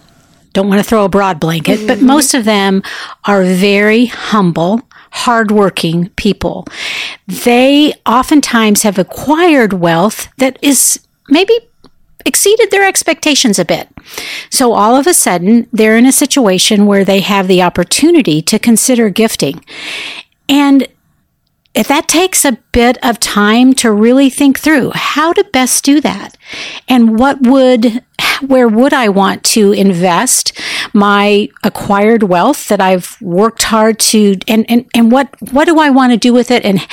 don't 0.53 0.69
want 0.69 0.79
to 0.79 0.87
throw 0.87 1.05
a 1.05 1.09
broad 1.09 1.39
blanket, 1.39 1.85
but 1.87 1.97
mm-hmm. 1.97 2.07
most 2.07 2.33
of 2.33 2.45
them 2.45 2.83
are 3.25 3.43
very 3.43 4.05
humble, 4.05 4.81
hardworking 5.11 6.09
people. 6.09 6.65
They 7.27 7.93
oftentimes 8.05 8.83
have 8.83 8.97
acquired 8.97 9.73
wealth 9.73 10.29
that 10.37 10.57
is 10.61 10.99
maybe 11.27 11.53
exceeded 12.25 12.71
their 12.71 12.87
expectations 12.87 13.59
a 13.59 13.65
bit. 13.65 13.87
So 14.49 14.73
all 14.73 14.95
of 14.95 15.07
a 15.07 15.13
sudden, 15.13 15.67
they're 15.71 15.97
in 15.97 16.05
a 16.05 16.11
situation 16.11 16.85
where 16.85 17.05
they 17.05 17.21
have 17.21 17.47
the 17.47 17.61
opportunity 17.61 18.41
to 18.43 18.59
consider 18.59 19.09
gifting. 19.09 19.63
And 20.49 20.87
if 21.75 21.89
that 21.89 22.07
takes 22.07 22.45
a 22.45 22.57
bit 22.71 22.97
of 23.03 23.19
time 23.19 23.73
to 23.73 23.91
really 23.91 24.29
think 24.29 24.57
through 24.57 24.91
how 24.95 25.33
to 25.33 25.43
best 25.51 25.83
do 25.83 25.99
that 26.01 26.37
and 26.87 27.19
what 27.19 27.41
would 27.41 28.01
where 28.47 28.67
would 28.67 28.93
I 28.93 29.09
want 29.09 29.43
to 29.43 29.73
invest 29.73 30.59
my 30.93 31.49
acquired 31.63 32.23
wealth 32.23 32.69
that 32.69 32.79
I've 32.79 33.17
worked 33.21 33.63
hard 33.63 33.99
to 33.99 34.37
and 34.47 34.65
and, 34.69 34.89
and 34.95 35.11
what 35.11 35.35
what 35.51 35.65
do 35.65 35.79
I 35.79 35.89
want 35.89 36.13
to 36.13 36.17
do 36.17 36.33
with 36.33 36.49
it 36.49 36.63
and 36.63 36.85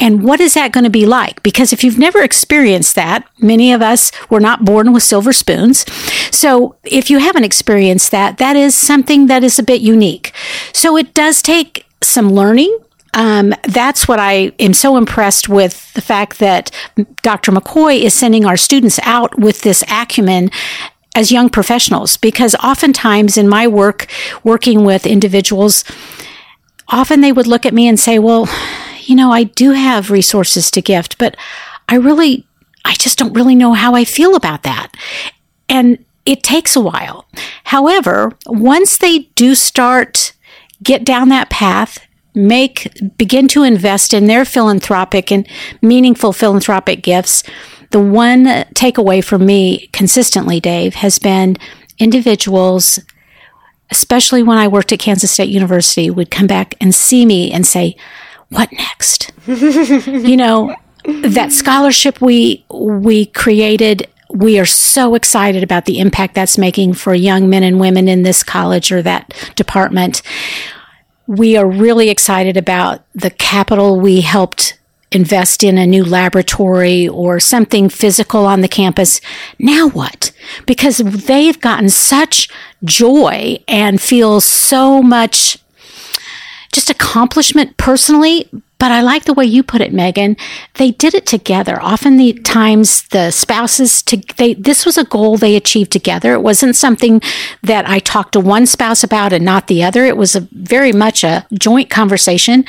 and 0.00 0.24
what 0.24 0.40
is 0.40 0.54
that 0.54 0.72
going 0.72 0.84
to 0.84 0.90
be 0.90 1.06
like? 1.06 1.42
Because 1.42 1.72
if 1.72 1.84
you've 1.84 1.98
never 1.98 2.20
experienced 2.20 2.94
that, 2.96 3.28
many 3.38 3.72
of 3.72 3.80
us 3.80 4.10
were 4.28 4.40
not 4.40 4.64
born 4.64 4.92
with 4.92 5.02
silver 5.02 5.32
spoons. 5.32 5.84
So 6.34 6.76
if 6.82 7.10
you 7.10 7.18
haven't 7.18 7.44
experienced 7.44 8.10
that, 8.10 8.38
that 8.38 8.56
is 8.56 8.74
something 8.74 9.28
that 9.28 9.44
is 9.44 9.58
a 9.58 9.62
bit 9.62 9.80
unique. 9.80 10.32
So 10.72 10.96
it 10.96 11.14
does 11.14 11.40
take 11.40 11.86
some 12.02 12.30
learning. 12.30 12.76
Um, 13.14 13.54
that's 13.68 14.08
what 14.08 14.18
I 14.18 14.52
am 14.58 14.74
so 14.74 14.96
impressed 14.96 15.48
with 15.48 15.92
the 15.94 16.00
fact 16.00 16.40
that 16.40 16.72
Dr. 17.22 17.52
McCoy 17.52 18.00
is 18.00 18.14
sending 18.14 18.44
our 18.44 18.56
students 18.56 18.98
out 19.04 19.38
with 19.38 19.62
this 19.62 19.84
acumen 19.88 20.50
as 21.14 21.30
young 21.30 21.48
professionals 21.48 22.16
because 22.16 22.56
oftentimes 22.56 23.36
in 23.38 23.48
my 23.48 23.68
work 23.68 24.08
working 24.42 24.84
with 24.84 25.06
individuals 25.06 25.84
often 26.88 27.20
they 27.20 27.30
would 27.30 27.46
look 27.46 27.64
at 27.64 27.72
me 27.72 27.86
and 27.86 28.00
say 28.00 28.18
well 28.18 28.48
you 29.08 29.14
know 29.14 29.30
i 29.32 29.44
do 29.44 29.72
have 29.72 30.10
resources 30.10 30.70
to 30.70 30.80
gift 30.82 31.18
but 31.18 31.36
i 31.88 31.94
really 31.94 32.46
i 32.84 32.92
just 32.94 33.18
don't 33.18 33.34
really 33.34 33.54
know 33.54 33.72
how 33.72 33.94
i 33.94 34.04
feel 34.04 34.34
about 34.34 34.62
that 34.62 34.92
and 35.68 36.04
it 36.26 36.42
takes 36.42 36.74
a 36.74 36.80
while. 36.80 37.26
However, 37.64 38.32
once 38.46 38.98
they 38.98 39.30
do 39.34 39.54
start 39.54 40.32
get 40.82 41.04
down 41.04 41.28
that 41.28 41.50
path, 41.50 41.98
make 42.34 42.90
begin 43.16 43.46
to 43.48 43.62
invest 43.62 44.12
in 44.12 44.26
their 44.26 44.44
philanthropic 44.44 45.30
and 45.30 45.48
meaningful 45.82 46.32
philanthropic 46.32 47.02
gifts, 47.02 47.42
the 47.90 48.00
one 48.00 48.46
takeaway 48.74 49.22
for 49.22 49.38
me 49.38 49.88
consistently, 49.92 50.60
Dave, 50.60 50.94
has 50.96 51.18
been 51.18 51.56
individuals 51.98 52.98
especially 53.90 54.42
when 54.42 54.58
I 54.58 54.66
worked 54.66 54.92
at 54.92 54.98
Kansas 54.98 55.30
State 55.30 55.50
University, 55.50 56.10
would 56.10 56.30
come 56.30 56.46
back 56.46 56.74
and 56.80 56.92
see 56.92 57.24
me 57.24 57.52
and 57.52 57.64
say, 57.64 57.94
"What 58.54 58.72
next?" 58.72 59.32
you 59.46 60.36
know, 60.36 60.74
that 61.04 61.52
scholarship 61.52 62.20
we 62.20 62.64
we 62.70 63.26
created 63.26 64.08
we 64.30 64.58
are 64.58 64.66
so 64.66 65.14
excited 65.14 65.62
about 65.62 65.84
the 65.84 66.00
impact 66.00 66.34
that's 66.34 66.58
making 66.58 66.94
for 66.94 67.14
young 67.14 67.48
men 67.48 67.62
and 67.62 67.78
women 67.78 68.08
in 68.08 68.24
this 68.24 68.42
college 68.42 68.90
or 68.90 69.00
that 69.02 69.32
department. 69.54 70.22
We 71.26 71.56
are 71.56 71.66
really 71.66 72.10
excited 72.10 72.56
about 72.56 73.04
the 73.14 73.30
capital 73.30 74.00
we 74.00 74.22
helped 74.22 74.76
invest 75.12 75.62
in 75.62 75.78
a 75.78 75.86
new 75.86 76.04
laboratory 76.04 77.06
or 77.08 77.38
something 77.38 77.88
physical 77.88 78.44
on 78.44 78.60
the 78.60 78.68
campus. 78.68 79.20
Now 79.58 79.88
what? 79.88 80.32
Because 80.66 80.98
they've 80.98 81.60
gotten 81.60 81.88
such 81.88 82.48
joy 82.82 83.62
and 83.68 84.02
feel 84.02 84.40
so 84.40 85.00
much 85.00 85.58
just 86.74 86.90
accomplishment 86.90 87.76
personally. 87.76 88.48
But 88.78 88.90
I 88.92 89.00
like 89.00 89.24
the 89.24 89.32
way 89.32 89.46
you 89.46 89.62
put 89.62 89.80
it, 89.80 89.94
Megan. 89.94 90.36
They 90.74 90.90
did 90.90 91.14
it 91.14 91.24
together. 91.24 91.80
Often 91.80 92.18
the 92.18 92.34
times 92.34 93.08
the 93.08 93.30
spouses 93.30 94.02
to 94.02 94.20
they 94.36 94.54
this 94.54 94.84
was 94.84 94.98
a 94.98 95.04
goal 95.04 95.38
they 95.38 95.56
achieved 95.56 95.92
together. 95.92 96.34
It 96.34 96.42
wasn't 96.42 96.76
something 96.76 97.22
that 97.62 97.88
I 97.88 98.00
talked 98.00 98.32
to 98.32 98.40
one 98.40 98.66
spouse 98.66 99.02
about 99.02 99.32
and 99.32 99.44
not 99.44 99.68
the 99.68 99.82
other. 99.82 100.04
It 100.04 100.16
was 100.16 100.36
a 100.36 100.40
very 100.52 100.92
much 100.92 101.24
a 101.24 101.46
joint 101.54 101.88
conversation. 101.88 102.64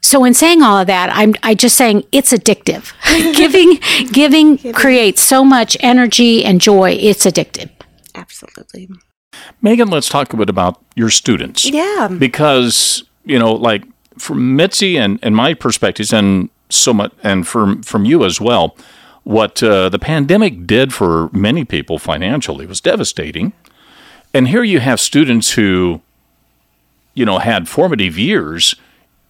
So 0.00 0.24
in 0.24 0.34
saying 0.34 0.62
all 0.62 0.78
of 0.78 0.86
that, 0.86 1.10
I'm 1.12 1.34
I 1.42 1.54
just 1.54 1.76
saying 1.76 2.04
it's 2.12 2.32
addictive. 2.32 2.92
giving, 3.36 3.78
giving 4.12 4.56
giving 4.56 4.72
creates 4.72 5.22
so 5.22 5.44
much 5.44 5.76
energy 5.80 6.44
and 6.44 6.60
joy. 6.60 6.92
It's 6.92 7.26
addictive. 7.26 7.70
Absolutely. 8.14 8.88
Megan, 9.62 9.88
let's 9.88 10.08
talk 10.08 10.32
a 10.32 10.36
bit 10.36 10.48
about 10.48 10.82
your 10.94 11.10
students. 11.10 11.68
Yeah. 11.68 12.08
Because, 12.08 13.04
you 13.24 13.38
know, 13.38 13.52
like 13.52 13.84
from 14.18 14.56
Mitzi 14.56 14.96
and, 14.96 15.18
and 15.22 15.34
my 15.34 15.54
perspectives 15.54 16.12
and 16.12 16.48
so 16.70 16.92
much 16.94 17.12
and 17.22 17.46
from 17.46 17.82
from 17.82 18.04
you 18.04 18.24
as 18.24 18.40
well, 18.40 18.76
what 19.24 19.62
uh, 19.62 19.88
the 19.88 19.98
pandemic 19.98 20.66
did 20.66 20.92
for 20.92 21.28
many 21.32 21.64
people 21.64 21.98
financially 21.98 22.66
was 22.66 22.80
devastating. 22.80 23.52
And 24.32 24.48
here 24.48 24.64
you 24.64 24.80
have 24.80 24.98
students 25.00 25.52
who, 25.52 26.00
you 27.14 27.24
know, 27.24 27.38
had 27.38 27.68
formative 27.68 28.18
years 28.18 28.74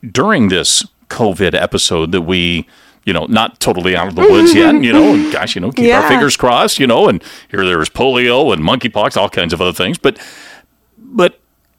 during 0.03 0.49
this 0.49 0.87
COVID 1.09 1.55
episode 1.55 2.13
that 2.13 2.23
we, 2.23 2.67
you 3.05 3.13
know, 3.13 3.27
not 3.27 3.61
totally 3.61 3.95
out 3.95 4.09
of 4.09 4.15
the 4.15 4.23
woods 4.23 4.55
yet, 4.55 4.75
you 4.83 4.93
know, 4.93 5.15
and 5.15 5.31
gosh, 5.33 5.55
you 5.55 5.61
know, 5.61 5.71
keep 5.71 5.87
Yeah. 5.87 6.01
our 6.01 6.09
fingers 6.09 6.37
crossed, 6.37 6.79
you 6.79 6.87
know, 6.87 7.09
and 7.09 7.23
here 7.51 7.65
there 7.67 7.79
was 7.79 7.91
polio 7.91 8.53
and 8.53 8.63
monkeypox, 8.63 9.17
all 9.17 9.29
kinds 9.29 9.53
of 9.53 9.61
other 9.61 9.73
things. 9.75 9.99
But, 9.99 10.15
but 10.17 10.25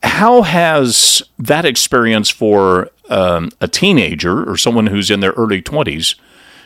how 0.06 0.44
has 0.44 1.24
that 1.40 1.66
experience 1.66 2.30
for 2.30 2.90
um, 3.10 3.52
a 3.60 3.68
teenager 3.68 4.50
or 4.50 4.56
someone 4.56 4.88
who's 4.88 5.10
in 5.10 5.20
their 5.20 5.32
early 5.32 5.62
20s 5.62 6.16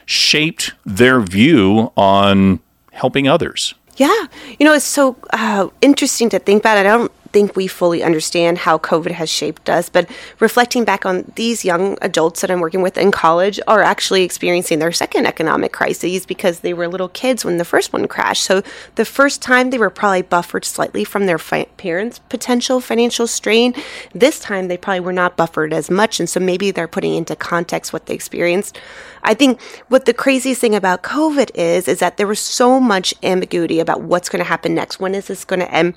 shaped 0.05 0.73
their 0.85 1.21
view 1.21 1.91
on 1.95 2.59
helping 2.91 3.27
others? 3.27 3.73
Yeah. 3.95 4.27
You 4.59 4.65
know, 4.65 4.73
it's 4.73 4.85
so 4.85 5.15
uh, 5.31 5.69
interesting 5.81 6.29
to 6.29 6.39
think 6.39 6.61
about. 6.61 6.77
I 6.77 6.83
don't 6.83 7.11
think 7.31 7.55
we 7.55 7.67
fully 7.67 8.03
understand 8.03 8.59
how 8.59 8.77
COVID 8.77 9.11
has 9.11 9.29
shaped 9.29 9.69
us, 9.69 9.89
but 9.89 10.09
reflecting 10.39 10.85
back 10.85 11.05
on 11.05 11.31
these 11.35 11.63
young 11.63 11.97
adults 12.01 12.41
that 12.41 12.51
I'm 12.51 12.59
working 12.59 12.81
with 12.81 12.97
in 12.97 13.11
college 13.11 13.59
are 13.67 13.81
actually 13.81 14.23
experiencing 14.23 14.79
their 14.79 14.91
second 14.91 15.25
economic 15.25 15.71
crises 15.71 16.25
because 16.25 16.59
they 16.59 16.73
were 16.73 16.87
little 16.87 17.09
kids 17.09 17.45
when 17.45 17.57
the 17.57 17.65
first 17.65 17.93
one 17.93 18.07
crashed. 18.07 18.43
So 18.43 18.61
the 18.95 19.05
first 19.05 19.41
time 19.41 19.69
they 19.69 19.77
were 19.77 19.89
probably 19.89 20.21
buffered 20.21 20.65
slightly 20.65 21.03
from 21.03 21.25
their 21.25 21.37
fi- 21.37 21.65
parents' 21.77 22.19
potential 22.29 22.79
financial 22.79 23.27
strain. 23.27 23.73
This 24.13 24.39
time 24.39 24.67
they 24.67 24.77
probably 24.77 25.01
were 25.01 25.13
not 25.13 25.37
buffered 25.37 25.73
as 25.73 25.89
much. 25.89 26.19
And 26.19 26.29
so 26.29 26.39
maybe 26.39 26.71
they're 26.71 26.87
putting 26.87 27.15
into 27.15 27.35
context 27.35 27.93
what 27.93 28.05
they 28.05 28.13
experienced. 28.13 28.79
I 29.23 29.33
think 29.33 29.61
what 29.89 30.05
the 30.05 30.13
craziest 30.13 30.61
thing 30.61 30.75
about 30.75 31.03
COVID 31.03 31.51
is, 31.53 31.87
is 31.87 31.99
that 31.99 32.17
there 32.17 32.27
was 32.27 32.39
so 32.39 32.79
much 32.79 33.13
ambiguity 33.23 33.79
about 33.79 34.01
what's 34.01 34.29
going 34.29 34.43
to 34.43 34.47
happen 34.47 34.73
next. 34.73 34.99
When 34.99 35.15
is 35.15 35.27
this 35.27 35.45
going 35.45 35.59
to 35.59 35.71
end? 35.73 35.95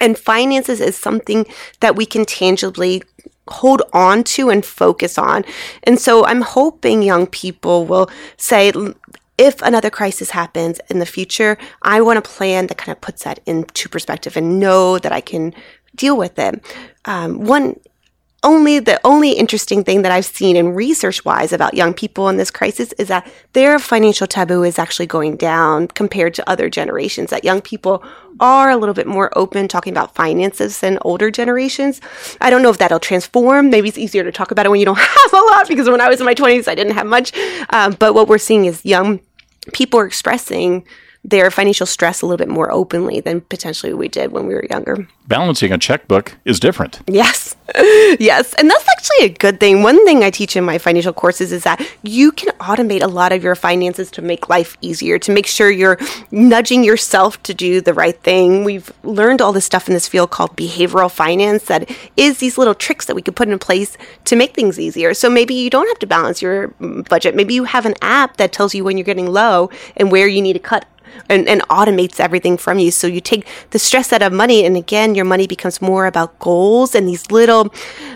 And 0.00 0.18
finances 0.18 0.80
is 0.80 0.96
something 0.96 1.46
that 1.80 1.96
we 1.96 2.06
can 2.06 2.24
tangibly 2.24 3.02
hold 3.48 3.82
on 3.92 4.24
to 4.24 4.50
and 4.50 4.64
focus 4.64 5.18
on. 5.18 5.44
And 5.82 6.00
so 6.00 6.24
I'm 6.24 6.40
hoping 6.40 7.02
young 7.02 7.26
people 7.26 7.84
will 7.86 8.08
say, 8.36 8.72
if 9.36 9.60
another 9.62 9.90
crisis 9.90 10.30
happens 10.30 10.80
in 10.88 10.98
the 10.98 11.06
future, 11.06 11.58
I 11.82 12.00
want 12.00 12.18
a 12.18 12.22
plan 12.22 12.68
that 12.68 12.78
kind 12.78 12.96
of 12.96 13.00
puts 13.00 13.24
that 13.24 13.40
into 13.46 13.88
perspective 13.88 14.36
and 14.36 14.60
know 14.60 14.98
that 14.98 15.12
I 15.12 15.20
can 15.20 15.54
deal 15.94 16.16
with 16.16 16.38
it. 16.38 16.64
Um, 17.04 17.44
one 17.44 17.78
only 18.44 18.78
the 18.78 19.00
only 19.04 19.32
interesting 19.32 19.82
thing 19.82 20.02
that 20.02 20.12
I've 20.12 20.24
seen 20.24 20.54
in 20.54 20.74
research 20.74 21.24
wise 21.24 21.52
about 21.52 21.74
young 21.74 21.94
people 21.94 22.28
in 22.28 22.36
this 22.36 22.50
crisis 22.50 22.92
is 22.92 23.08
that 23.08 23.26
their 23.54 23.78
financial 23.78 24.26
taboo 24.26 24.62
is 24.62 24.78
actually 24.78 25.06
going 25.06 25.36
down 25.36 25.88
compared 25.88 26.34
to 26.34 26.48
other 26.48 26.68
generations. 26.70 27.30
That 27.30 27.42
young 27.42 27.60
people 27.60 28.04
are 28.40 28.70
a 28.70 28.76
little 28.76 28.94
bit 28.94 29.06
more 29.06 29.36
open 29.36 29.66
talking 29.66 29.92
about 29.92 30.14
finances 30.14 30.80
than 30.80 30.98
older 31.02 31.30
generations. 31.30 32.00
I 32.40 32.50
don't 32.50 32.62
know 32.62 32.70
if 32.70 32.78
that'll 32.78 33.00
transform. 33.00 33.70
Maybe 33.70 33.88
it's 33.88 33.98
easier 33.98 34.22
to 34.22 34.32
talk 34.32 34.50
about 34.50 34.66
it 34.66 34.68
when 34.68 34.80
you 34.80 34.86
don't 34.86 34.98
have 34.98 35.32
a 35.32 35.36
lot 35.36 35.66
because 35.68 35.88
when 35.88 36.00
I 36.00 36.08
was 36.08 36.20
in 36.20 36.26
my 36.26 36.34
20s, 36.34 36.68
I 36.68 36.74
didn't 36.74 36.94
have 36.94 37.06
much. 37.06 37.32
Um, 37.70 37.96
but 37.98 38.14
what 38.14 38.28
we're 38.28 38.38
seeing 38.38 38.66
is 38.66 38.84
young 38.84 39.20
people 39.72 39.98
are 39.98 40.06
expressing 40.06 40.84
their 41.24 41.50
financial 41.50 41.86
stress 41.86 42.20
a 42.20 42.26
little 42.26 42.36
bit 42.36 42.52
more 42.52 42.70
openly 42.70 43.20
than 43.20 43.40
potentially 43.40 43.94
we 43.94 44.08
did 44.08 44.30
when 44.30 44.46
we 44.46 44.54
were 44.54 44.66
younger. 44.68 45.08
Balancing 45.26 45.72
a 45.72 45.78
checkbook 45.78 46.36
is 46.44 46.60
different. 46.60 47.00
Yes. 47.06 47.56
yes. 47.74 48.52
And 48.54 48.68
that's 48.68 48.86
actually 48.90 49.26
a 49.26 49.28
good 49.30 49.58
thing. 49.58 49.82
One 49.82 50.04
thing 50.04 50.22
I 50.22 50.28
teach 50.28 50.54
in 50.54 50.64
my 50.64 50.76
financial 50.76 51.14
courses 51.14 51.50
is 51.50 51.64
that 51.64 51.84
you 52.02 52.30
can 52.30 52.52
automate 52.58 53.02
a 53.02 53.06
lot 53.06 53.32
of 53.32 53.42
your 53.42 53.54
finances 53.54 54.10
to 54.12 54.22
make 54.22 54.50
life 54.50 54.76
easier, 54.82 55.18
to 55.20 55.32
make 55.32 55.46
sure 55.46 55.70
you're 55.70 55.98
nudging 56.30 56.84
yourself 56.84 57.42
to 57.44 57.54
do 57.54 57.80
the 57.80 57.94
right 57.94 58.20
thing. 58.20 58.64
We've 58.64 58.92
learned 59.02 59.40
all 59.40 59.54
this 59.54 59.64
stuff 59.64 59.88
in 59.88 59.94
this 59.94 60.06
field 60.06 60.30
called 60.30 60.54
behavioral 60.56 61.10
finance 61.10 61.64
that 61.64 61.90
is 62.18 62.38
these 62.38 62.58
little 62.58 62.74
tricks 62.74 63.06
that 63.06 63.16
we 63.16 63.22
could 63.22 63.34
put 63.34 63.48
in 63.48 63.58
place 63.58 63.96
to 64.26 64.36
make 64.36 64.54
things 64.54 64.78
easier. 64.78 65.14
So 65.14 65.30
maybe 65.30 65.54
you 65.54 65.70
don't 65.70 65.88
have 65.88 65.98
to 66.00 66.06
balance 66.06 66.42
your 66.42 66.68
budget. 67.08 67.34
Maybe 67.34 67.54
you 67.54 67.64
have 67.64 67.86
an 67.86 67.94
app 68.02 68.36
that 68.36 68.52
tells 68.52 68.74
you 68.74 68.84
when 68.84 68.98
you're 68.98 69.04
getting 69.04 69.32
low 69.32 69.70
and 69.96 70.12
where 70.12 70.28
you 70.28 70.42
need 70.42 70.52
to 70.52 70.58
cut 70.58 70.84
and, 71.28 71.48
and 71.48 71.62
automates 71.62 72.20
everything 72.20 72.56
from 72.56 72.78
you. 72.78 72.90
So 72.90 73.06
you 73.06 73.20
take 73.20 73.46
the 73.70 73.78
stress 73.78 74.12
out 74.12 74.22
of 74.22 74.32
money, 74.32 74.64
and 74.64 74.76
again, 74.76 75.14
your 75.14 75.24
money 75.24 75.46
becomes 75.46 75.80
more 75.80 76.06
about 76.06 76.38
goals 76.38 76.94
and 76.94 77.08
these 77.08 77.30
little 77.30 77.72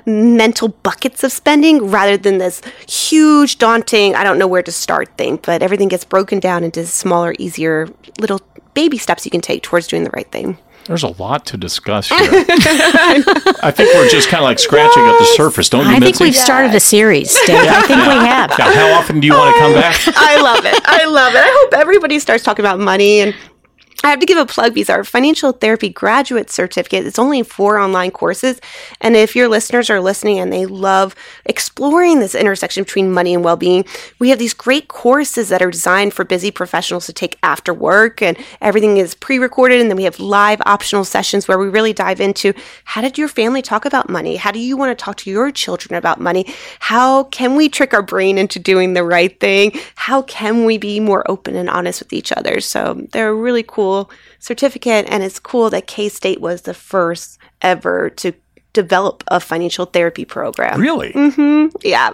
mental 0.06 0.68
buckets 0.68 1.24
of 1.24 1.32
spending 1.32 1.90
rather 1.90 2.16
than 2.16 2.38
this 2.38 2.62
huge, 2.88 3.58
daunting, 3.58 4.14
I 4.14 4.24
don't 4.24 4.38
know 4.38 4.48
where 4.48 4.62
to 4.62 4.72
start 4.72 5.16
thing. 5.16 5.38
But 5.42 5.62
everything 5.62 5.88
gets 5.88 6.04
broken 6.04 6.40
down 6.40 6.64
into 6.64 6.86
smaller, 6.86 7.34
easier 7.38 7.88
little 8.18 8.40
baby 8.78 8.96
steps 8.96 9.24
you 9.24 9.30
can 9.32 9.40
take 9.40 9.64
towards 9.64 9.88
doing 9.88 10.04
the 10.04 10.10
right 10.10 10.30
thing. 10.30 10.56
There's 10.84 11.02
a 11.02 11.20
lot 11.20 11.44
to 11.46 11.56
discuss 11.56 12.08
here. 12.08 12.18
I 12.22 13.72
think 13.74 13.92
we're 13.92 14.08
just 14.08 14.28
kind 14.28 14.40
of 14.40 14.44
like 14.44 14.60
scratching 14.60 15.02
at 15.02 15.18
the 15.18 15.24
surface, 15.36 15.68
don't 15.68 15.84
you, 15.84 15.90
I 15.90 15.94
think 15.94 16.14
Mitzi? 16.14 16.24
we've 16.24 16.36
started 16.36 16.72
a 16.72 16.78
series, 16.78 17.34
Dave. 17.44 17.58
I 17.58 17.82
think 17.88 17.98
we 17.98 18.14
have. 18.14 18.56
Now, 18.56 18.72
how 18.72 18.92
often 18.92 19.18
do 19.18 19.26
you 19.26 19.32
want 19.34 19.52
to 19.52 19.60
come 19.60 19.74
back? 19.74 19.96
I 20.06 20.40
love 20.40 20.64
it. 20.64 20.80
I 20.84 21.06
love 21.06 21.34
it. 21.34 21.40
I 21.40 21.50
hope 21.60 21.74
everybody 21.74 22.20
starts 22.20 22.44
talking 22.44 22.64
about 22.64 22.78
money 22.78 23.18
and 23.18 23.34
I 24.08 24.12
have 24.12 24.20
to 24.20 24.26
give 24.26 24.38
a 24.38 24.46
plug 24.46 24.72
because 24.72 24.88
our 24.88 25.04
financial 25.04 25.52
therapy 25.52 25.90
graduate 25.90 26.48
certificate 26.48 27.04
is 27.04 27.18
only 27.18 27.42
four 27.42 27.76
online 27.76 28.10
courses. 28.10 28.58
And 29.02 29.14
if 29.14 29.36
your 29.36 29.48
listeners 29.48 29.90
are 29.90 30.00
listening 30.00 30.38
and 30.38 30.50
they 30.50 30.64
love 30.64 31.14
exploring 31.44 32.18
this 32.18 32.34
intersection 32.34 32.84
between 32.84 33.12
money 33.12 33.34
and 33.34 33.44
well 33.44 33.58
being, 33.58 33.84
we 34.18 34.30
have 34.30 34.38
these 34.38 34.54
great 34.54 34.88
courses 34.88 35.50
that 35.50 35.60
are 35.60 35.70
designed 35.70 36.14
for 36.14 36.24
busy 36.24 36.50
professionals 36.50 37.04
to 37.04 37.12
take 37.12 37.36
after 37.42 37.74
work. 37.74 38.22
And 38.22 38.38
everything 38.62 38.96
is 38.96 39.14
pre 39.14 39.38
recorded. 39.38 39.78
And 39.78 39.90
then 39.90 39.98
we 39.98 40.04
have 40.04 40.18
live 40.18 40.62
optional 40.64 41.04
sessions 41.04 41.46
where 41.46 41.58
we 41.58 41.68
really 41.68 41.92
dive 41.92 42.18
into 42.18 42.54
how 42.84 43.02
did 43.02 43.18
your 43.18 43.28
family 43.28 43.60
talk 43.60 43.84
about 43.84 44.08
money? 44.08 44.36
How 44.36 44.52
do 44.52 44.58
you 44.58 44.78
want 44.78 44.98
to 44.98 45.04
talk 45.04 45.18
to 45.18 45.30
your 45.30 45.52
children 45.52 45.98
about 45.98 46.18
money? 46.18 46.46
How 46.80 47.24
can 47.24 47.56
we 47.56 47.68
trick 47.68 47.92
our 47.92 48.02
brain 48.02 48.38
into 48.38 48.58
doing 48.58 48.94
the 48.94 49.04
right 49.04 49.38
thing? 49.38 49.78
How 49.96 50.22
can 50.22 50.64
we 50.64 50.78
be 50.78 50.98
more 50.98 51.30
open 51.30 51.56
and 51.56 51.68
honest 51.68 52.00
with 52.00 52.14
each 52.14 52.32
other? 52.32 52.62
So 52.62 53.06
they're 53.12 53.34
really 53.34 53.62
cool 53.62 53.97
certificate, 54.38 55.06
and 55.08 55.22
it's 55.22 55.38
cool 55.38 55.70
that 55.70 55.86
K 55.86 56.08
State 56.08 56.40
was 56.40 56.62
the 56.62 56.74
first 56.74 57.38
ever 57.62 58.10
to 58.10 58.32
develop 58.74 59.24
a 59.28 59.40
financial 59.40 59.86
therapy 59.86 60.24
program. 60.24 60.80
Really? 60.80 61.10
Yeah, 61.82 62.10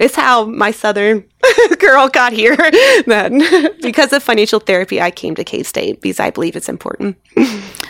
it's 0.00 0.16
how 0.16 0.46
my 0.46 0.72
Southern 0.72 1.24
girl 1.78 2.08
got 2.08 2.32
here. 2.32 2.56
then, 3.06 3.38
because 3.82 4.12
of 4.12 4.22
financial 4.22 4.58
therapy, 4.58 5.00
I 5.00 5.10
came 5.10 5.34
to 5.36 5.44
K 5.44 5.62
State 5.62 6.00
because 6.00 6.18
I 6.18 6.30
believe 6.30 6.56
it's 6.56 6.68
important. 6.68 7.16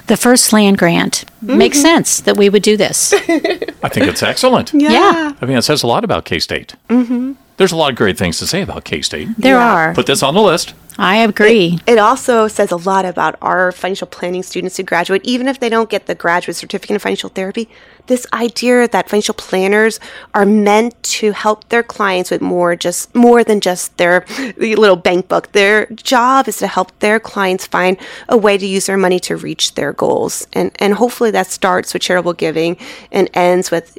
The 0.08 0.16
first 0.16 0.52
land 0.52 0.78
grant 0.78 1.24
makes 1.42 1.80
sense 1.80 2.20
that 2.22 2.36
we 2.36 2.48
would 2.48 2.62
do 2.62 2.76
this. 2.76 3.12
I 3.14 3.88
think 3.88 4.06
it's 4.06 4.22
excellent. 4.22 4.72
Yeah. 4.78 5.34
I 5.40 5.46
mean, 5.46 5.58
it 5.58 5.62
says 5.62 5.82
a 5.82 5.86
lot 5.86 6.04
about 6.04 6.24
K 6.24 6.38
State. 6.38 6.74
Mm-hmm. 6.88 7.32
There's 7.58 7.72
a 7.72 7.76
lot 7.76 7.90
of 7.90 7.96
great 7.96 8.16
things 8.16 8.38
to 8.38 8.46
say 8.46 8.62
about 8.62 8.84
K 8.84 9.02
State. 9.02 9.28
There 9.36 9.58
are. 9.58 9.92
Put 9.92 10.06
this 10.06 10.22
on 10.22 10.34
the 10.34 10.40
list. 10.40 10.74
I 11.00 11.18
agree. 11.18 11.78
It 11.86 11.98
also 11.98 12.48
says 12.48 12.72
a 12.72 12.76
lot 12.76 13.04
about 13.04 13.36
our 13.40 13.70
financial 13.70 14.08
planning 14.08 14.42
students 14.42 14.76
who 14.76 14.82
graduate, 14.82 15.22
even 15.24 15.46
if 15.46 15.60
they 15.60 15.68
don't 15.68 15.88
get 15.88 16.06
the 16.06 16.14
graduate 16.16 16.56
certificate 16.56 16.94
in 16.94 16.98
financial 16.98 17.30
therapy. 17.30 17.68
This 18.06 18.26
idea 18.32 18.88
that 18.88 19.08
financial 19.08 19.34
planners 19.34 20.00
are 20.34 20.46
meant 20.46 21.00
to 21.04 21.32
help 21.32 21.68
their 21.68 21.84
clients 21.84 22.32
with 22.32 22.40
more, 22.40 22.74
just 22.74 23.14
more 23.14 23.44
than 23.44 23.60
just 23.60 23.96
their 23.96 24.24
little 24.56 24.96
bank 24.96 25.28
book. 25.28 25.52
Their 25.52 25.86
job 25.86 26.48
is 26.48 26.56
to 26.58 26.66
help 26.66 26.98
their 26.98 27.20
clients 27.20 27.66
find 27.66 27.96
a 28.28 28.36
way 28.36 28.58
to 28.58 28.66
use 28.66 28.86
their 28.86 28.96
money 28.96 29.20
to 29.20 29.36
reach 29.36 29.74
their 29.74 29.92
goals, 29.92 30.48
and 30.52 30.72
and 30.80 30.94
hopefully 30.94 31.30
that 31.32 31.48
starts 31.48 31.92
with 31.92 32.02
charitable 32.02 32.32
giving 32.32 32.76
and 33.12 33.30
ends 33.34 33.70
with 33.70 33.96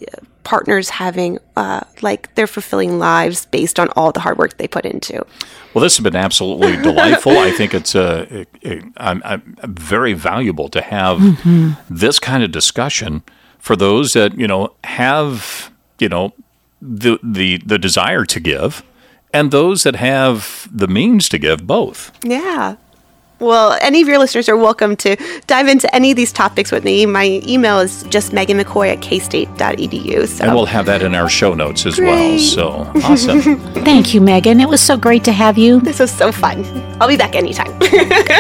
partners 0.49 0.89
having 0.89 1.37
uh, 1.55 1.81
like 2.01 2.33
their 2.33 2.47
fulfilling 2.47 2.97
lives 2.97 3.45
based 3.45 3.79
on 3.79 3.87
all 3.89 4.11
the 4.11 4.19
hard 4.19 4.39
work 4.39 4.57
they 4.57 4.67
put 4.67 4.83
into. 4.83 5.23
Well, 5.75 5.83
this 5.83 5.95
has 5.95 6.03
been 6.03 6.15
absolutely 6.15 6.75
delightful. 6.89 7.37
I 7.37 7.51
think 7.51 7.75
it's 7.75 7.93
uh, 7.93 8.25
it, 8.31 8.49
it, 8.61 8.83
I'm, 8.97 9.21
I'm 9.23 9.55
very 9.67 10.13
valuable 10.13 10.67
to 10.69 10.81
have 10.81 11.19
this 11.87 12.17
kind 12.17 12.41
of 12.43 12.51
discussion 12.51 13.21
for 13.59 13.75
those 13.75 14.13
that 14.13 14.39
you 14.39 14.47
know 14.47 14.73
have 14.85 15.71
you 15.99 16.09
know 16.09 16.33
the 16.81 17.19
the 17.21 17.57
the 17.63 17.77
desire 17.77 18.25
to 18.25 18.39
give, 18.39 18.81
and 19.31 19.51
those 19.51 19.83
that 19.83 19.97
have 19.97 20.67
the 20.71 20.87
means 20.87 21.29
to 21.29 21.37
give 21.37 21.67
both. 21.67 22.11
Yeah. 22.23 22.77
Well, 23.39 23.77
any 23.81 24.01
of 24.01 24.07
your 24.07 24.17
listeners 24.17 24.49
are 24.49 24.57
welcome 24.57 24.95
to 24.97 25.15
dive 25.47 25.67
into 25.67 25.93
any 25.95 26.11
of 26.11 26.17
these 26.17 26.31
topics 26.33 26.71
with 26.71 26.83
me. 26.83 27.05
My 27.05 27.41
email 27.47 27.79
is 27.79 28.03
just 28.03 28.33
Megan 28.33 28.57
McCoy 28.59 28.89
at 28.91 28.99
kstate.edu. 28.99 30.27
So. 30.27 30.43
And 30.43 30.53
we'll 30.53 30.65
have 30.65 30.85
that 30.87 31.01
in 31.01 31.15
our 31.15 31.29
show 31.29 31.53
notes 31.53 31.85
as 31.85 31.99
well. 31.99 32.37
So 32.39 32.69
awesome. 33.03 33.41
Thank 33.83 34.13
you, 34.13 34.21
Megan. 34.21 34.59
It 34.59 34.67
was 34.67 34.81
so 34.81 34.97
great 34.97 35.23
to 35.23 35.31
have 35.31 35.57
you. 35.57 35.79
this 35.79 35.99
was 35.99 36.11
so 36.11 36.31
fun. 36.31 36.65
I'll 37.01 37.07
be 37.07 37.17
back 37.17 37.35
anytime. 37.35 37.77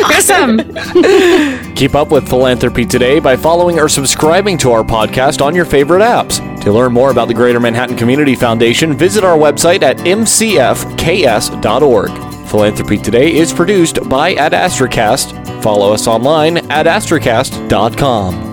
Awesome. 0.09 0.57
Keep 1.75 1.95
up 1.95 2.11
with 2.11 2.27
Philanthropy 2.27 2.85
Today 2.85 3.19
by 3.19 3.35
following 3.35 3.79
or 3.79 3.87
subscribing 3.87 4.57
to 4.59 4.71
our 4.71 4.83
podcast 4.83 5.41
on 5.41 5.55
your 5.55 5.65
favorite 5.65 6.01
apps. 6.01 6.39
To 6.63 6.71
learn 6.71 6.91
more 6.91 7.11
about 7.11 7.27
the 7.27 7.33
Greater 7.33 7.59
Manhattan 7.59 7.95
Community 7.95 8.35
Foundation, 8.35 8.93
visit 8.97 9.23
our 9.23 9.37
website 9.37 9.81
at 9.81 9.97
mcfks.org. 9.97 10.69
Philanthropy 12.49 12.97
Today 12.97 13.35
is 13.35 13.53
produced 13.53 14.09
by 14.09 14.33
Ad 14.33 14.53
Astracast. 14.53 15.61
Follow 15.61 15.93
us 15.93 16.07
online 16.07 16.57
at 16.71 16.87
astracast.com. 16.87 18.48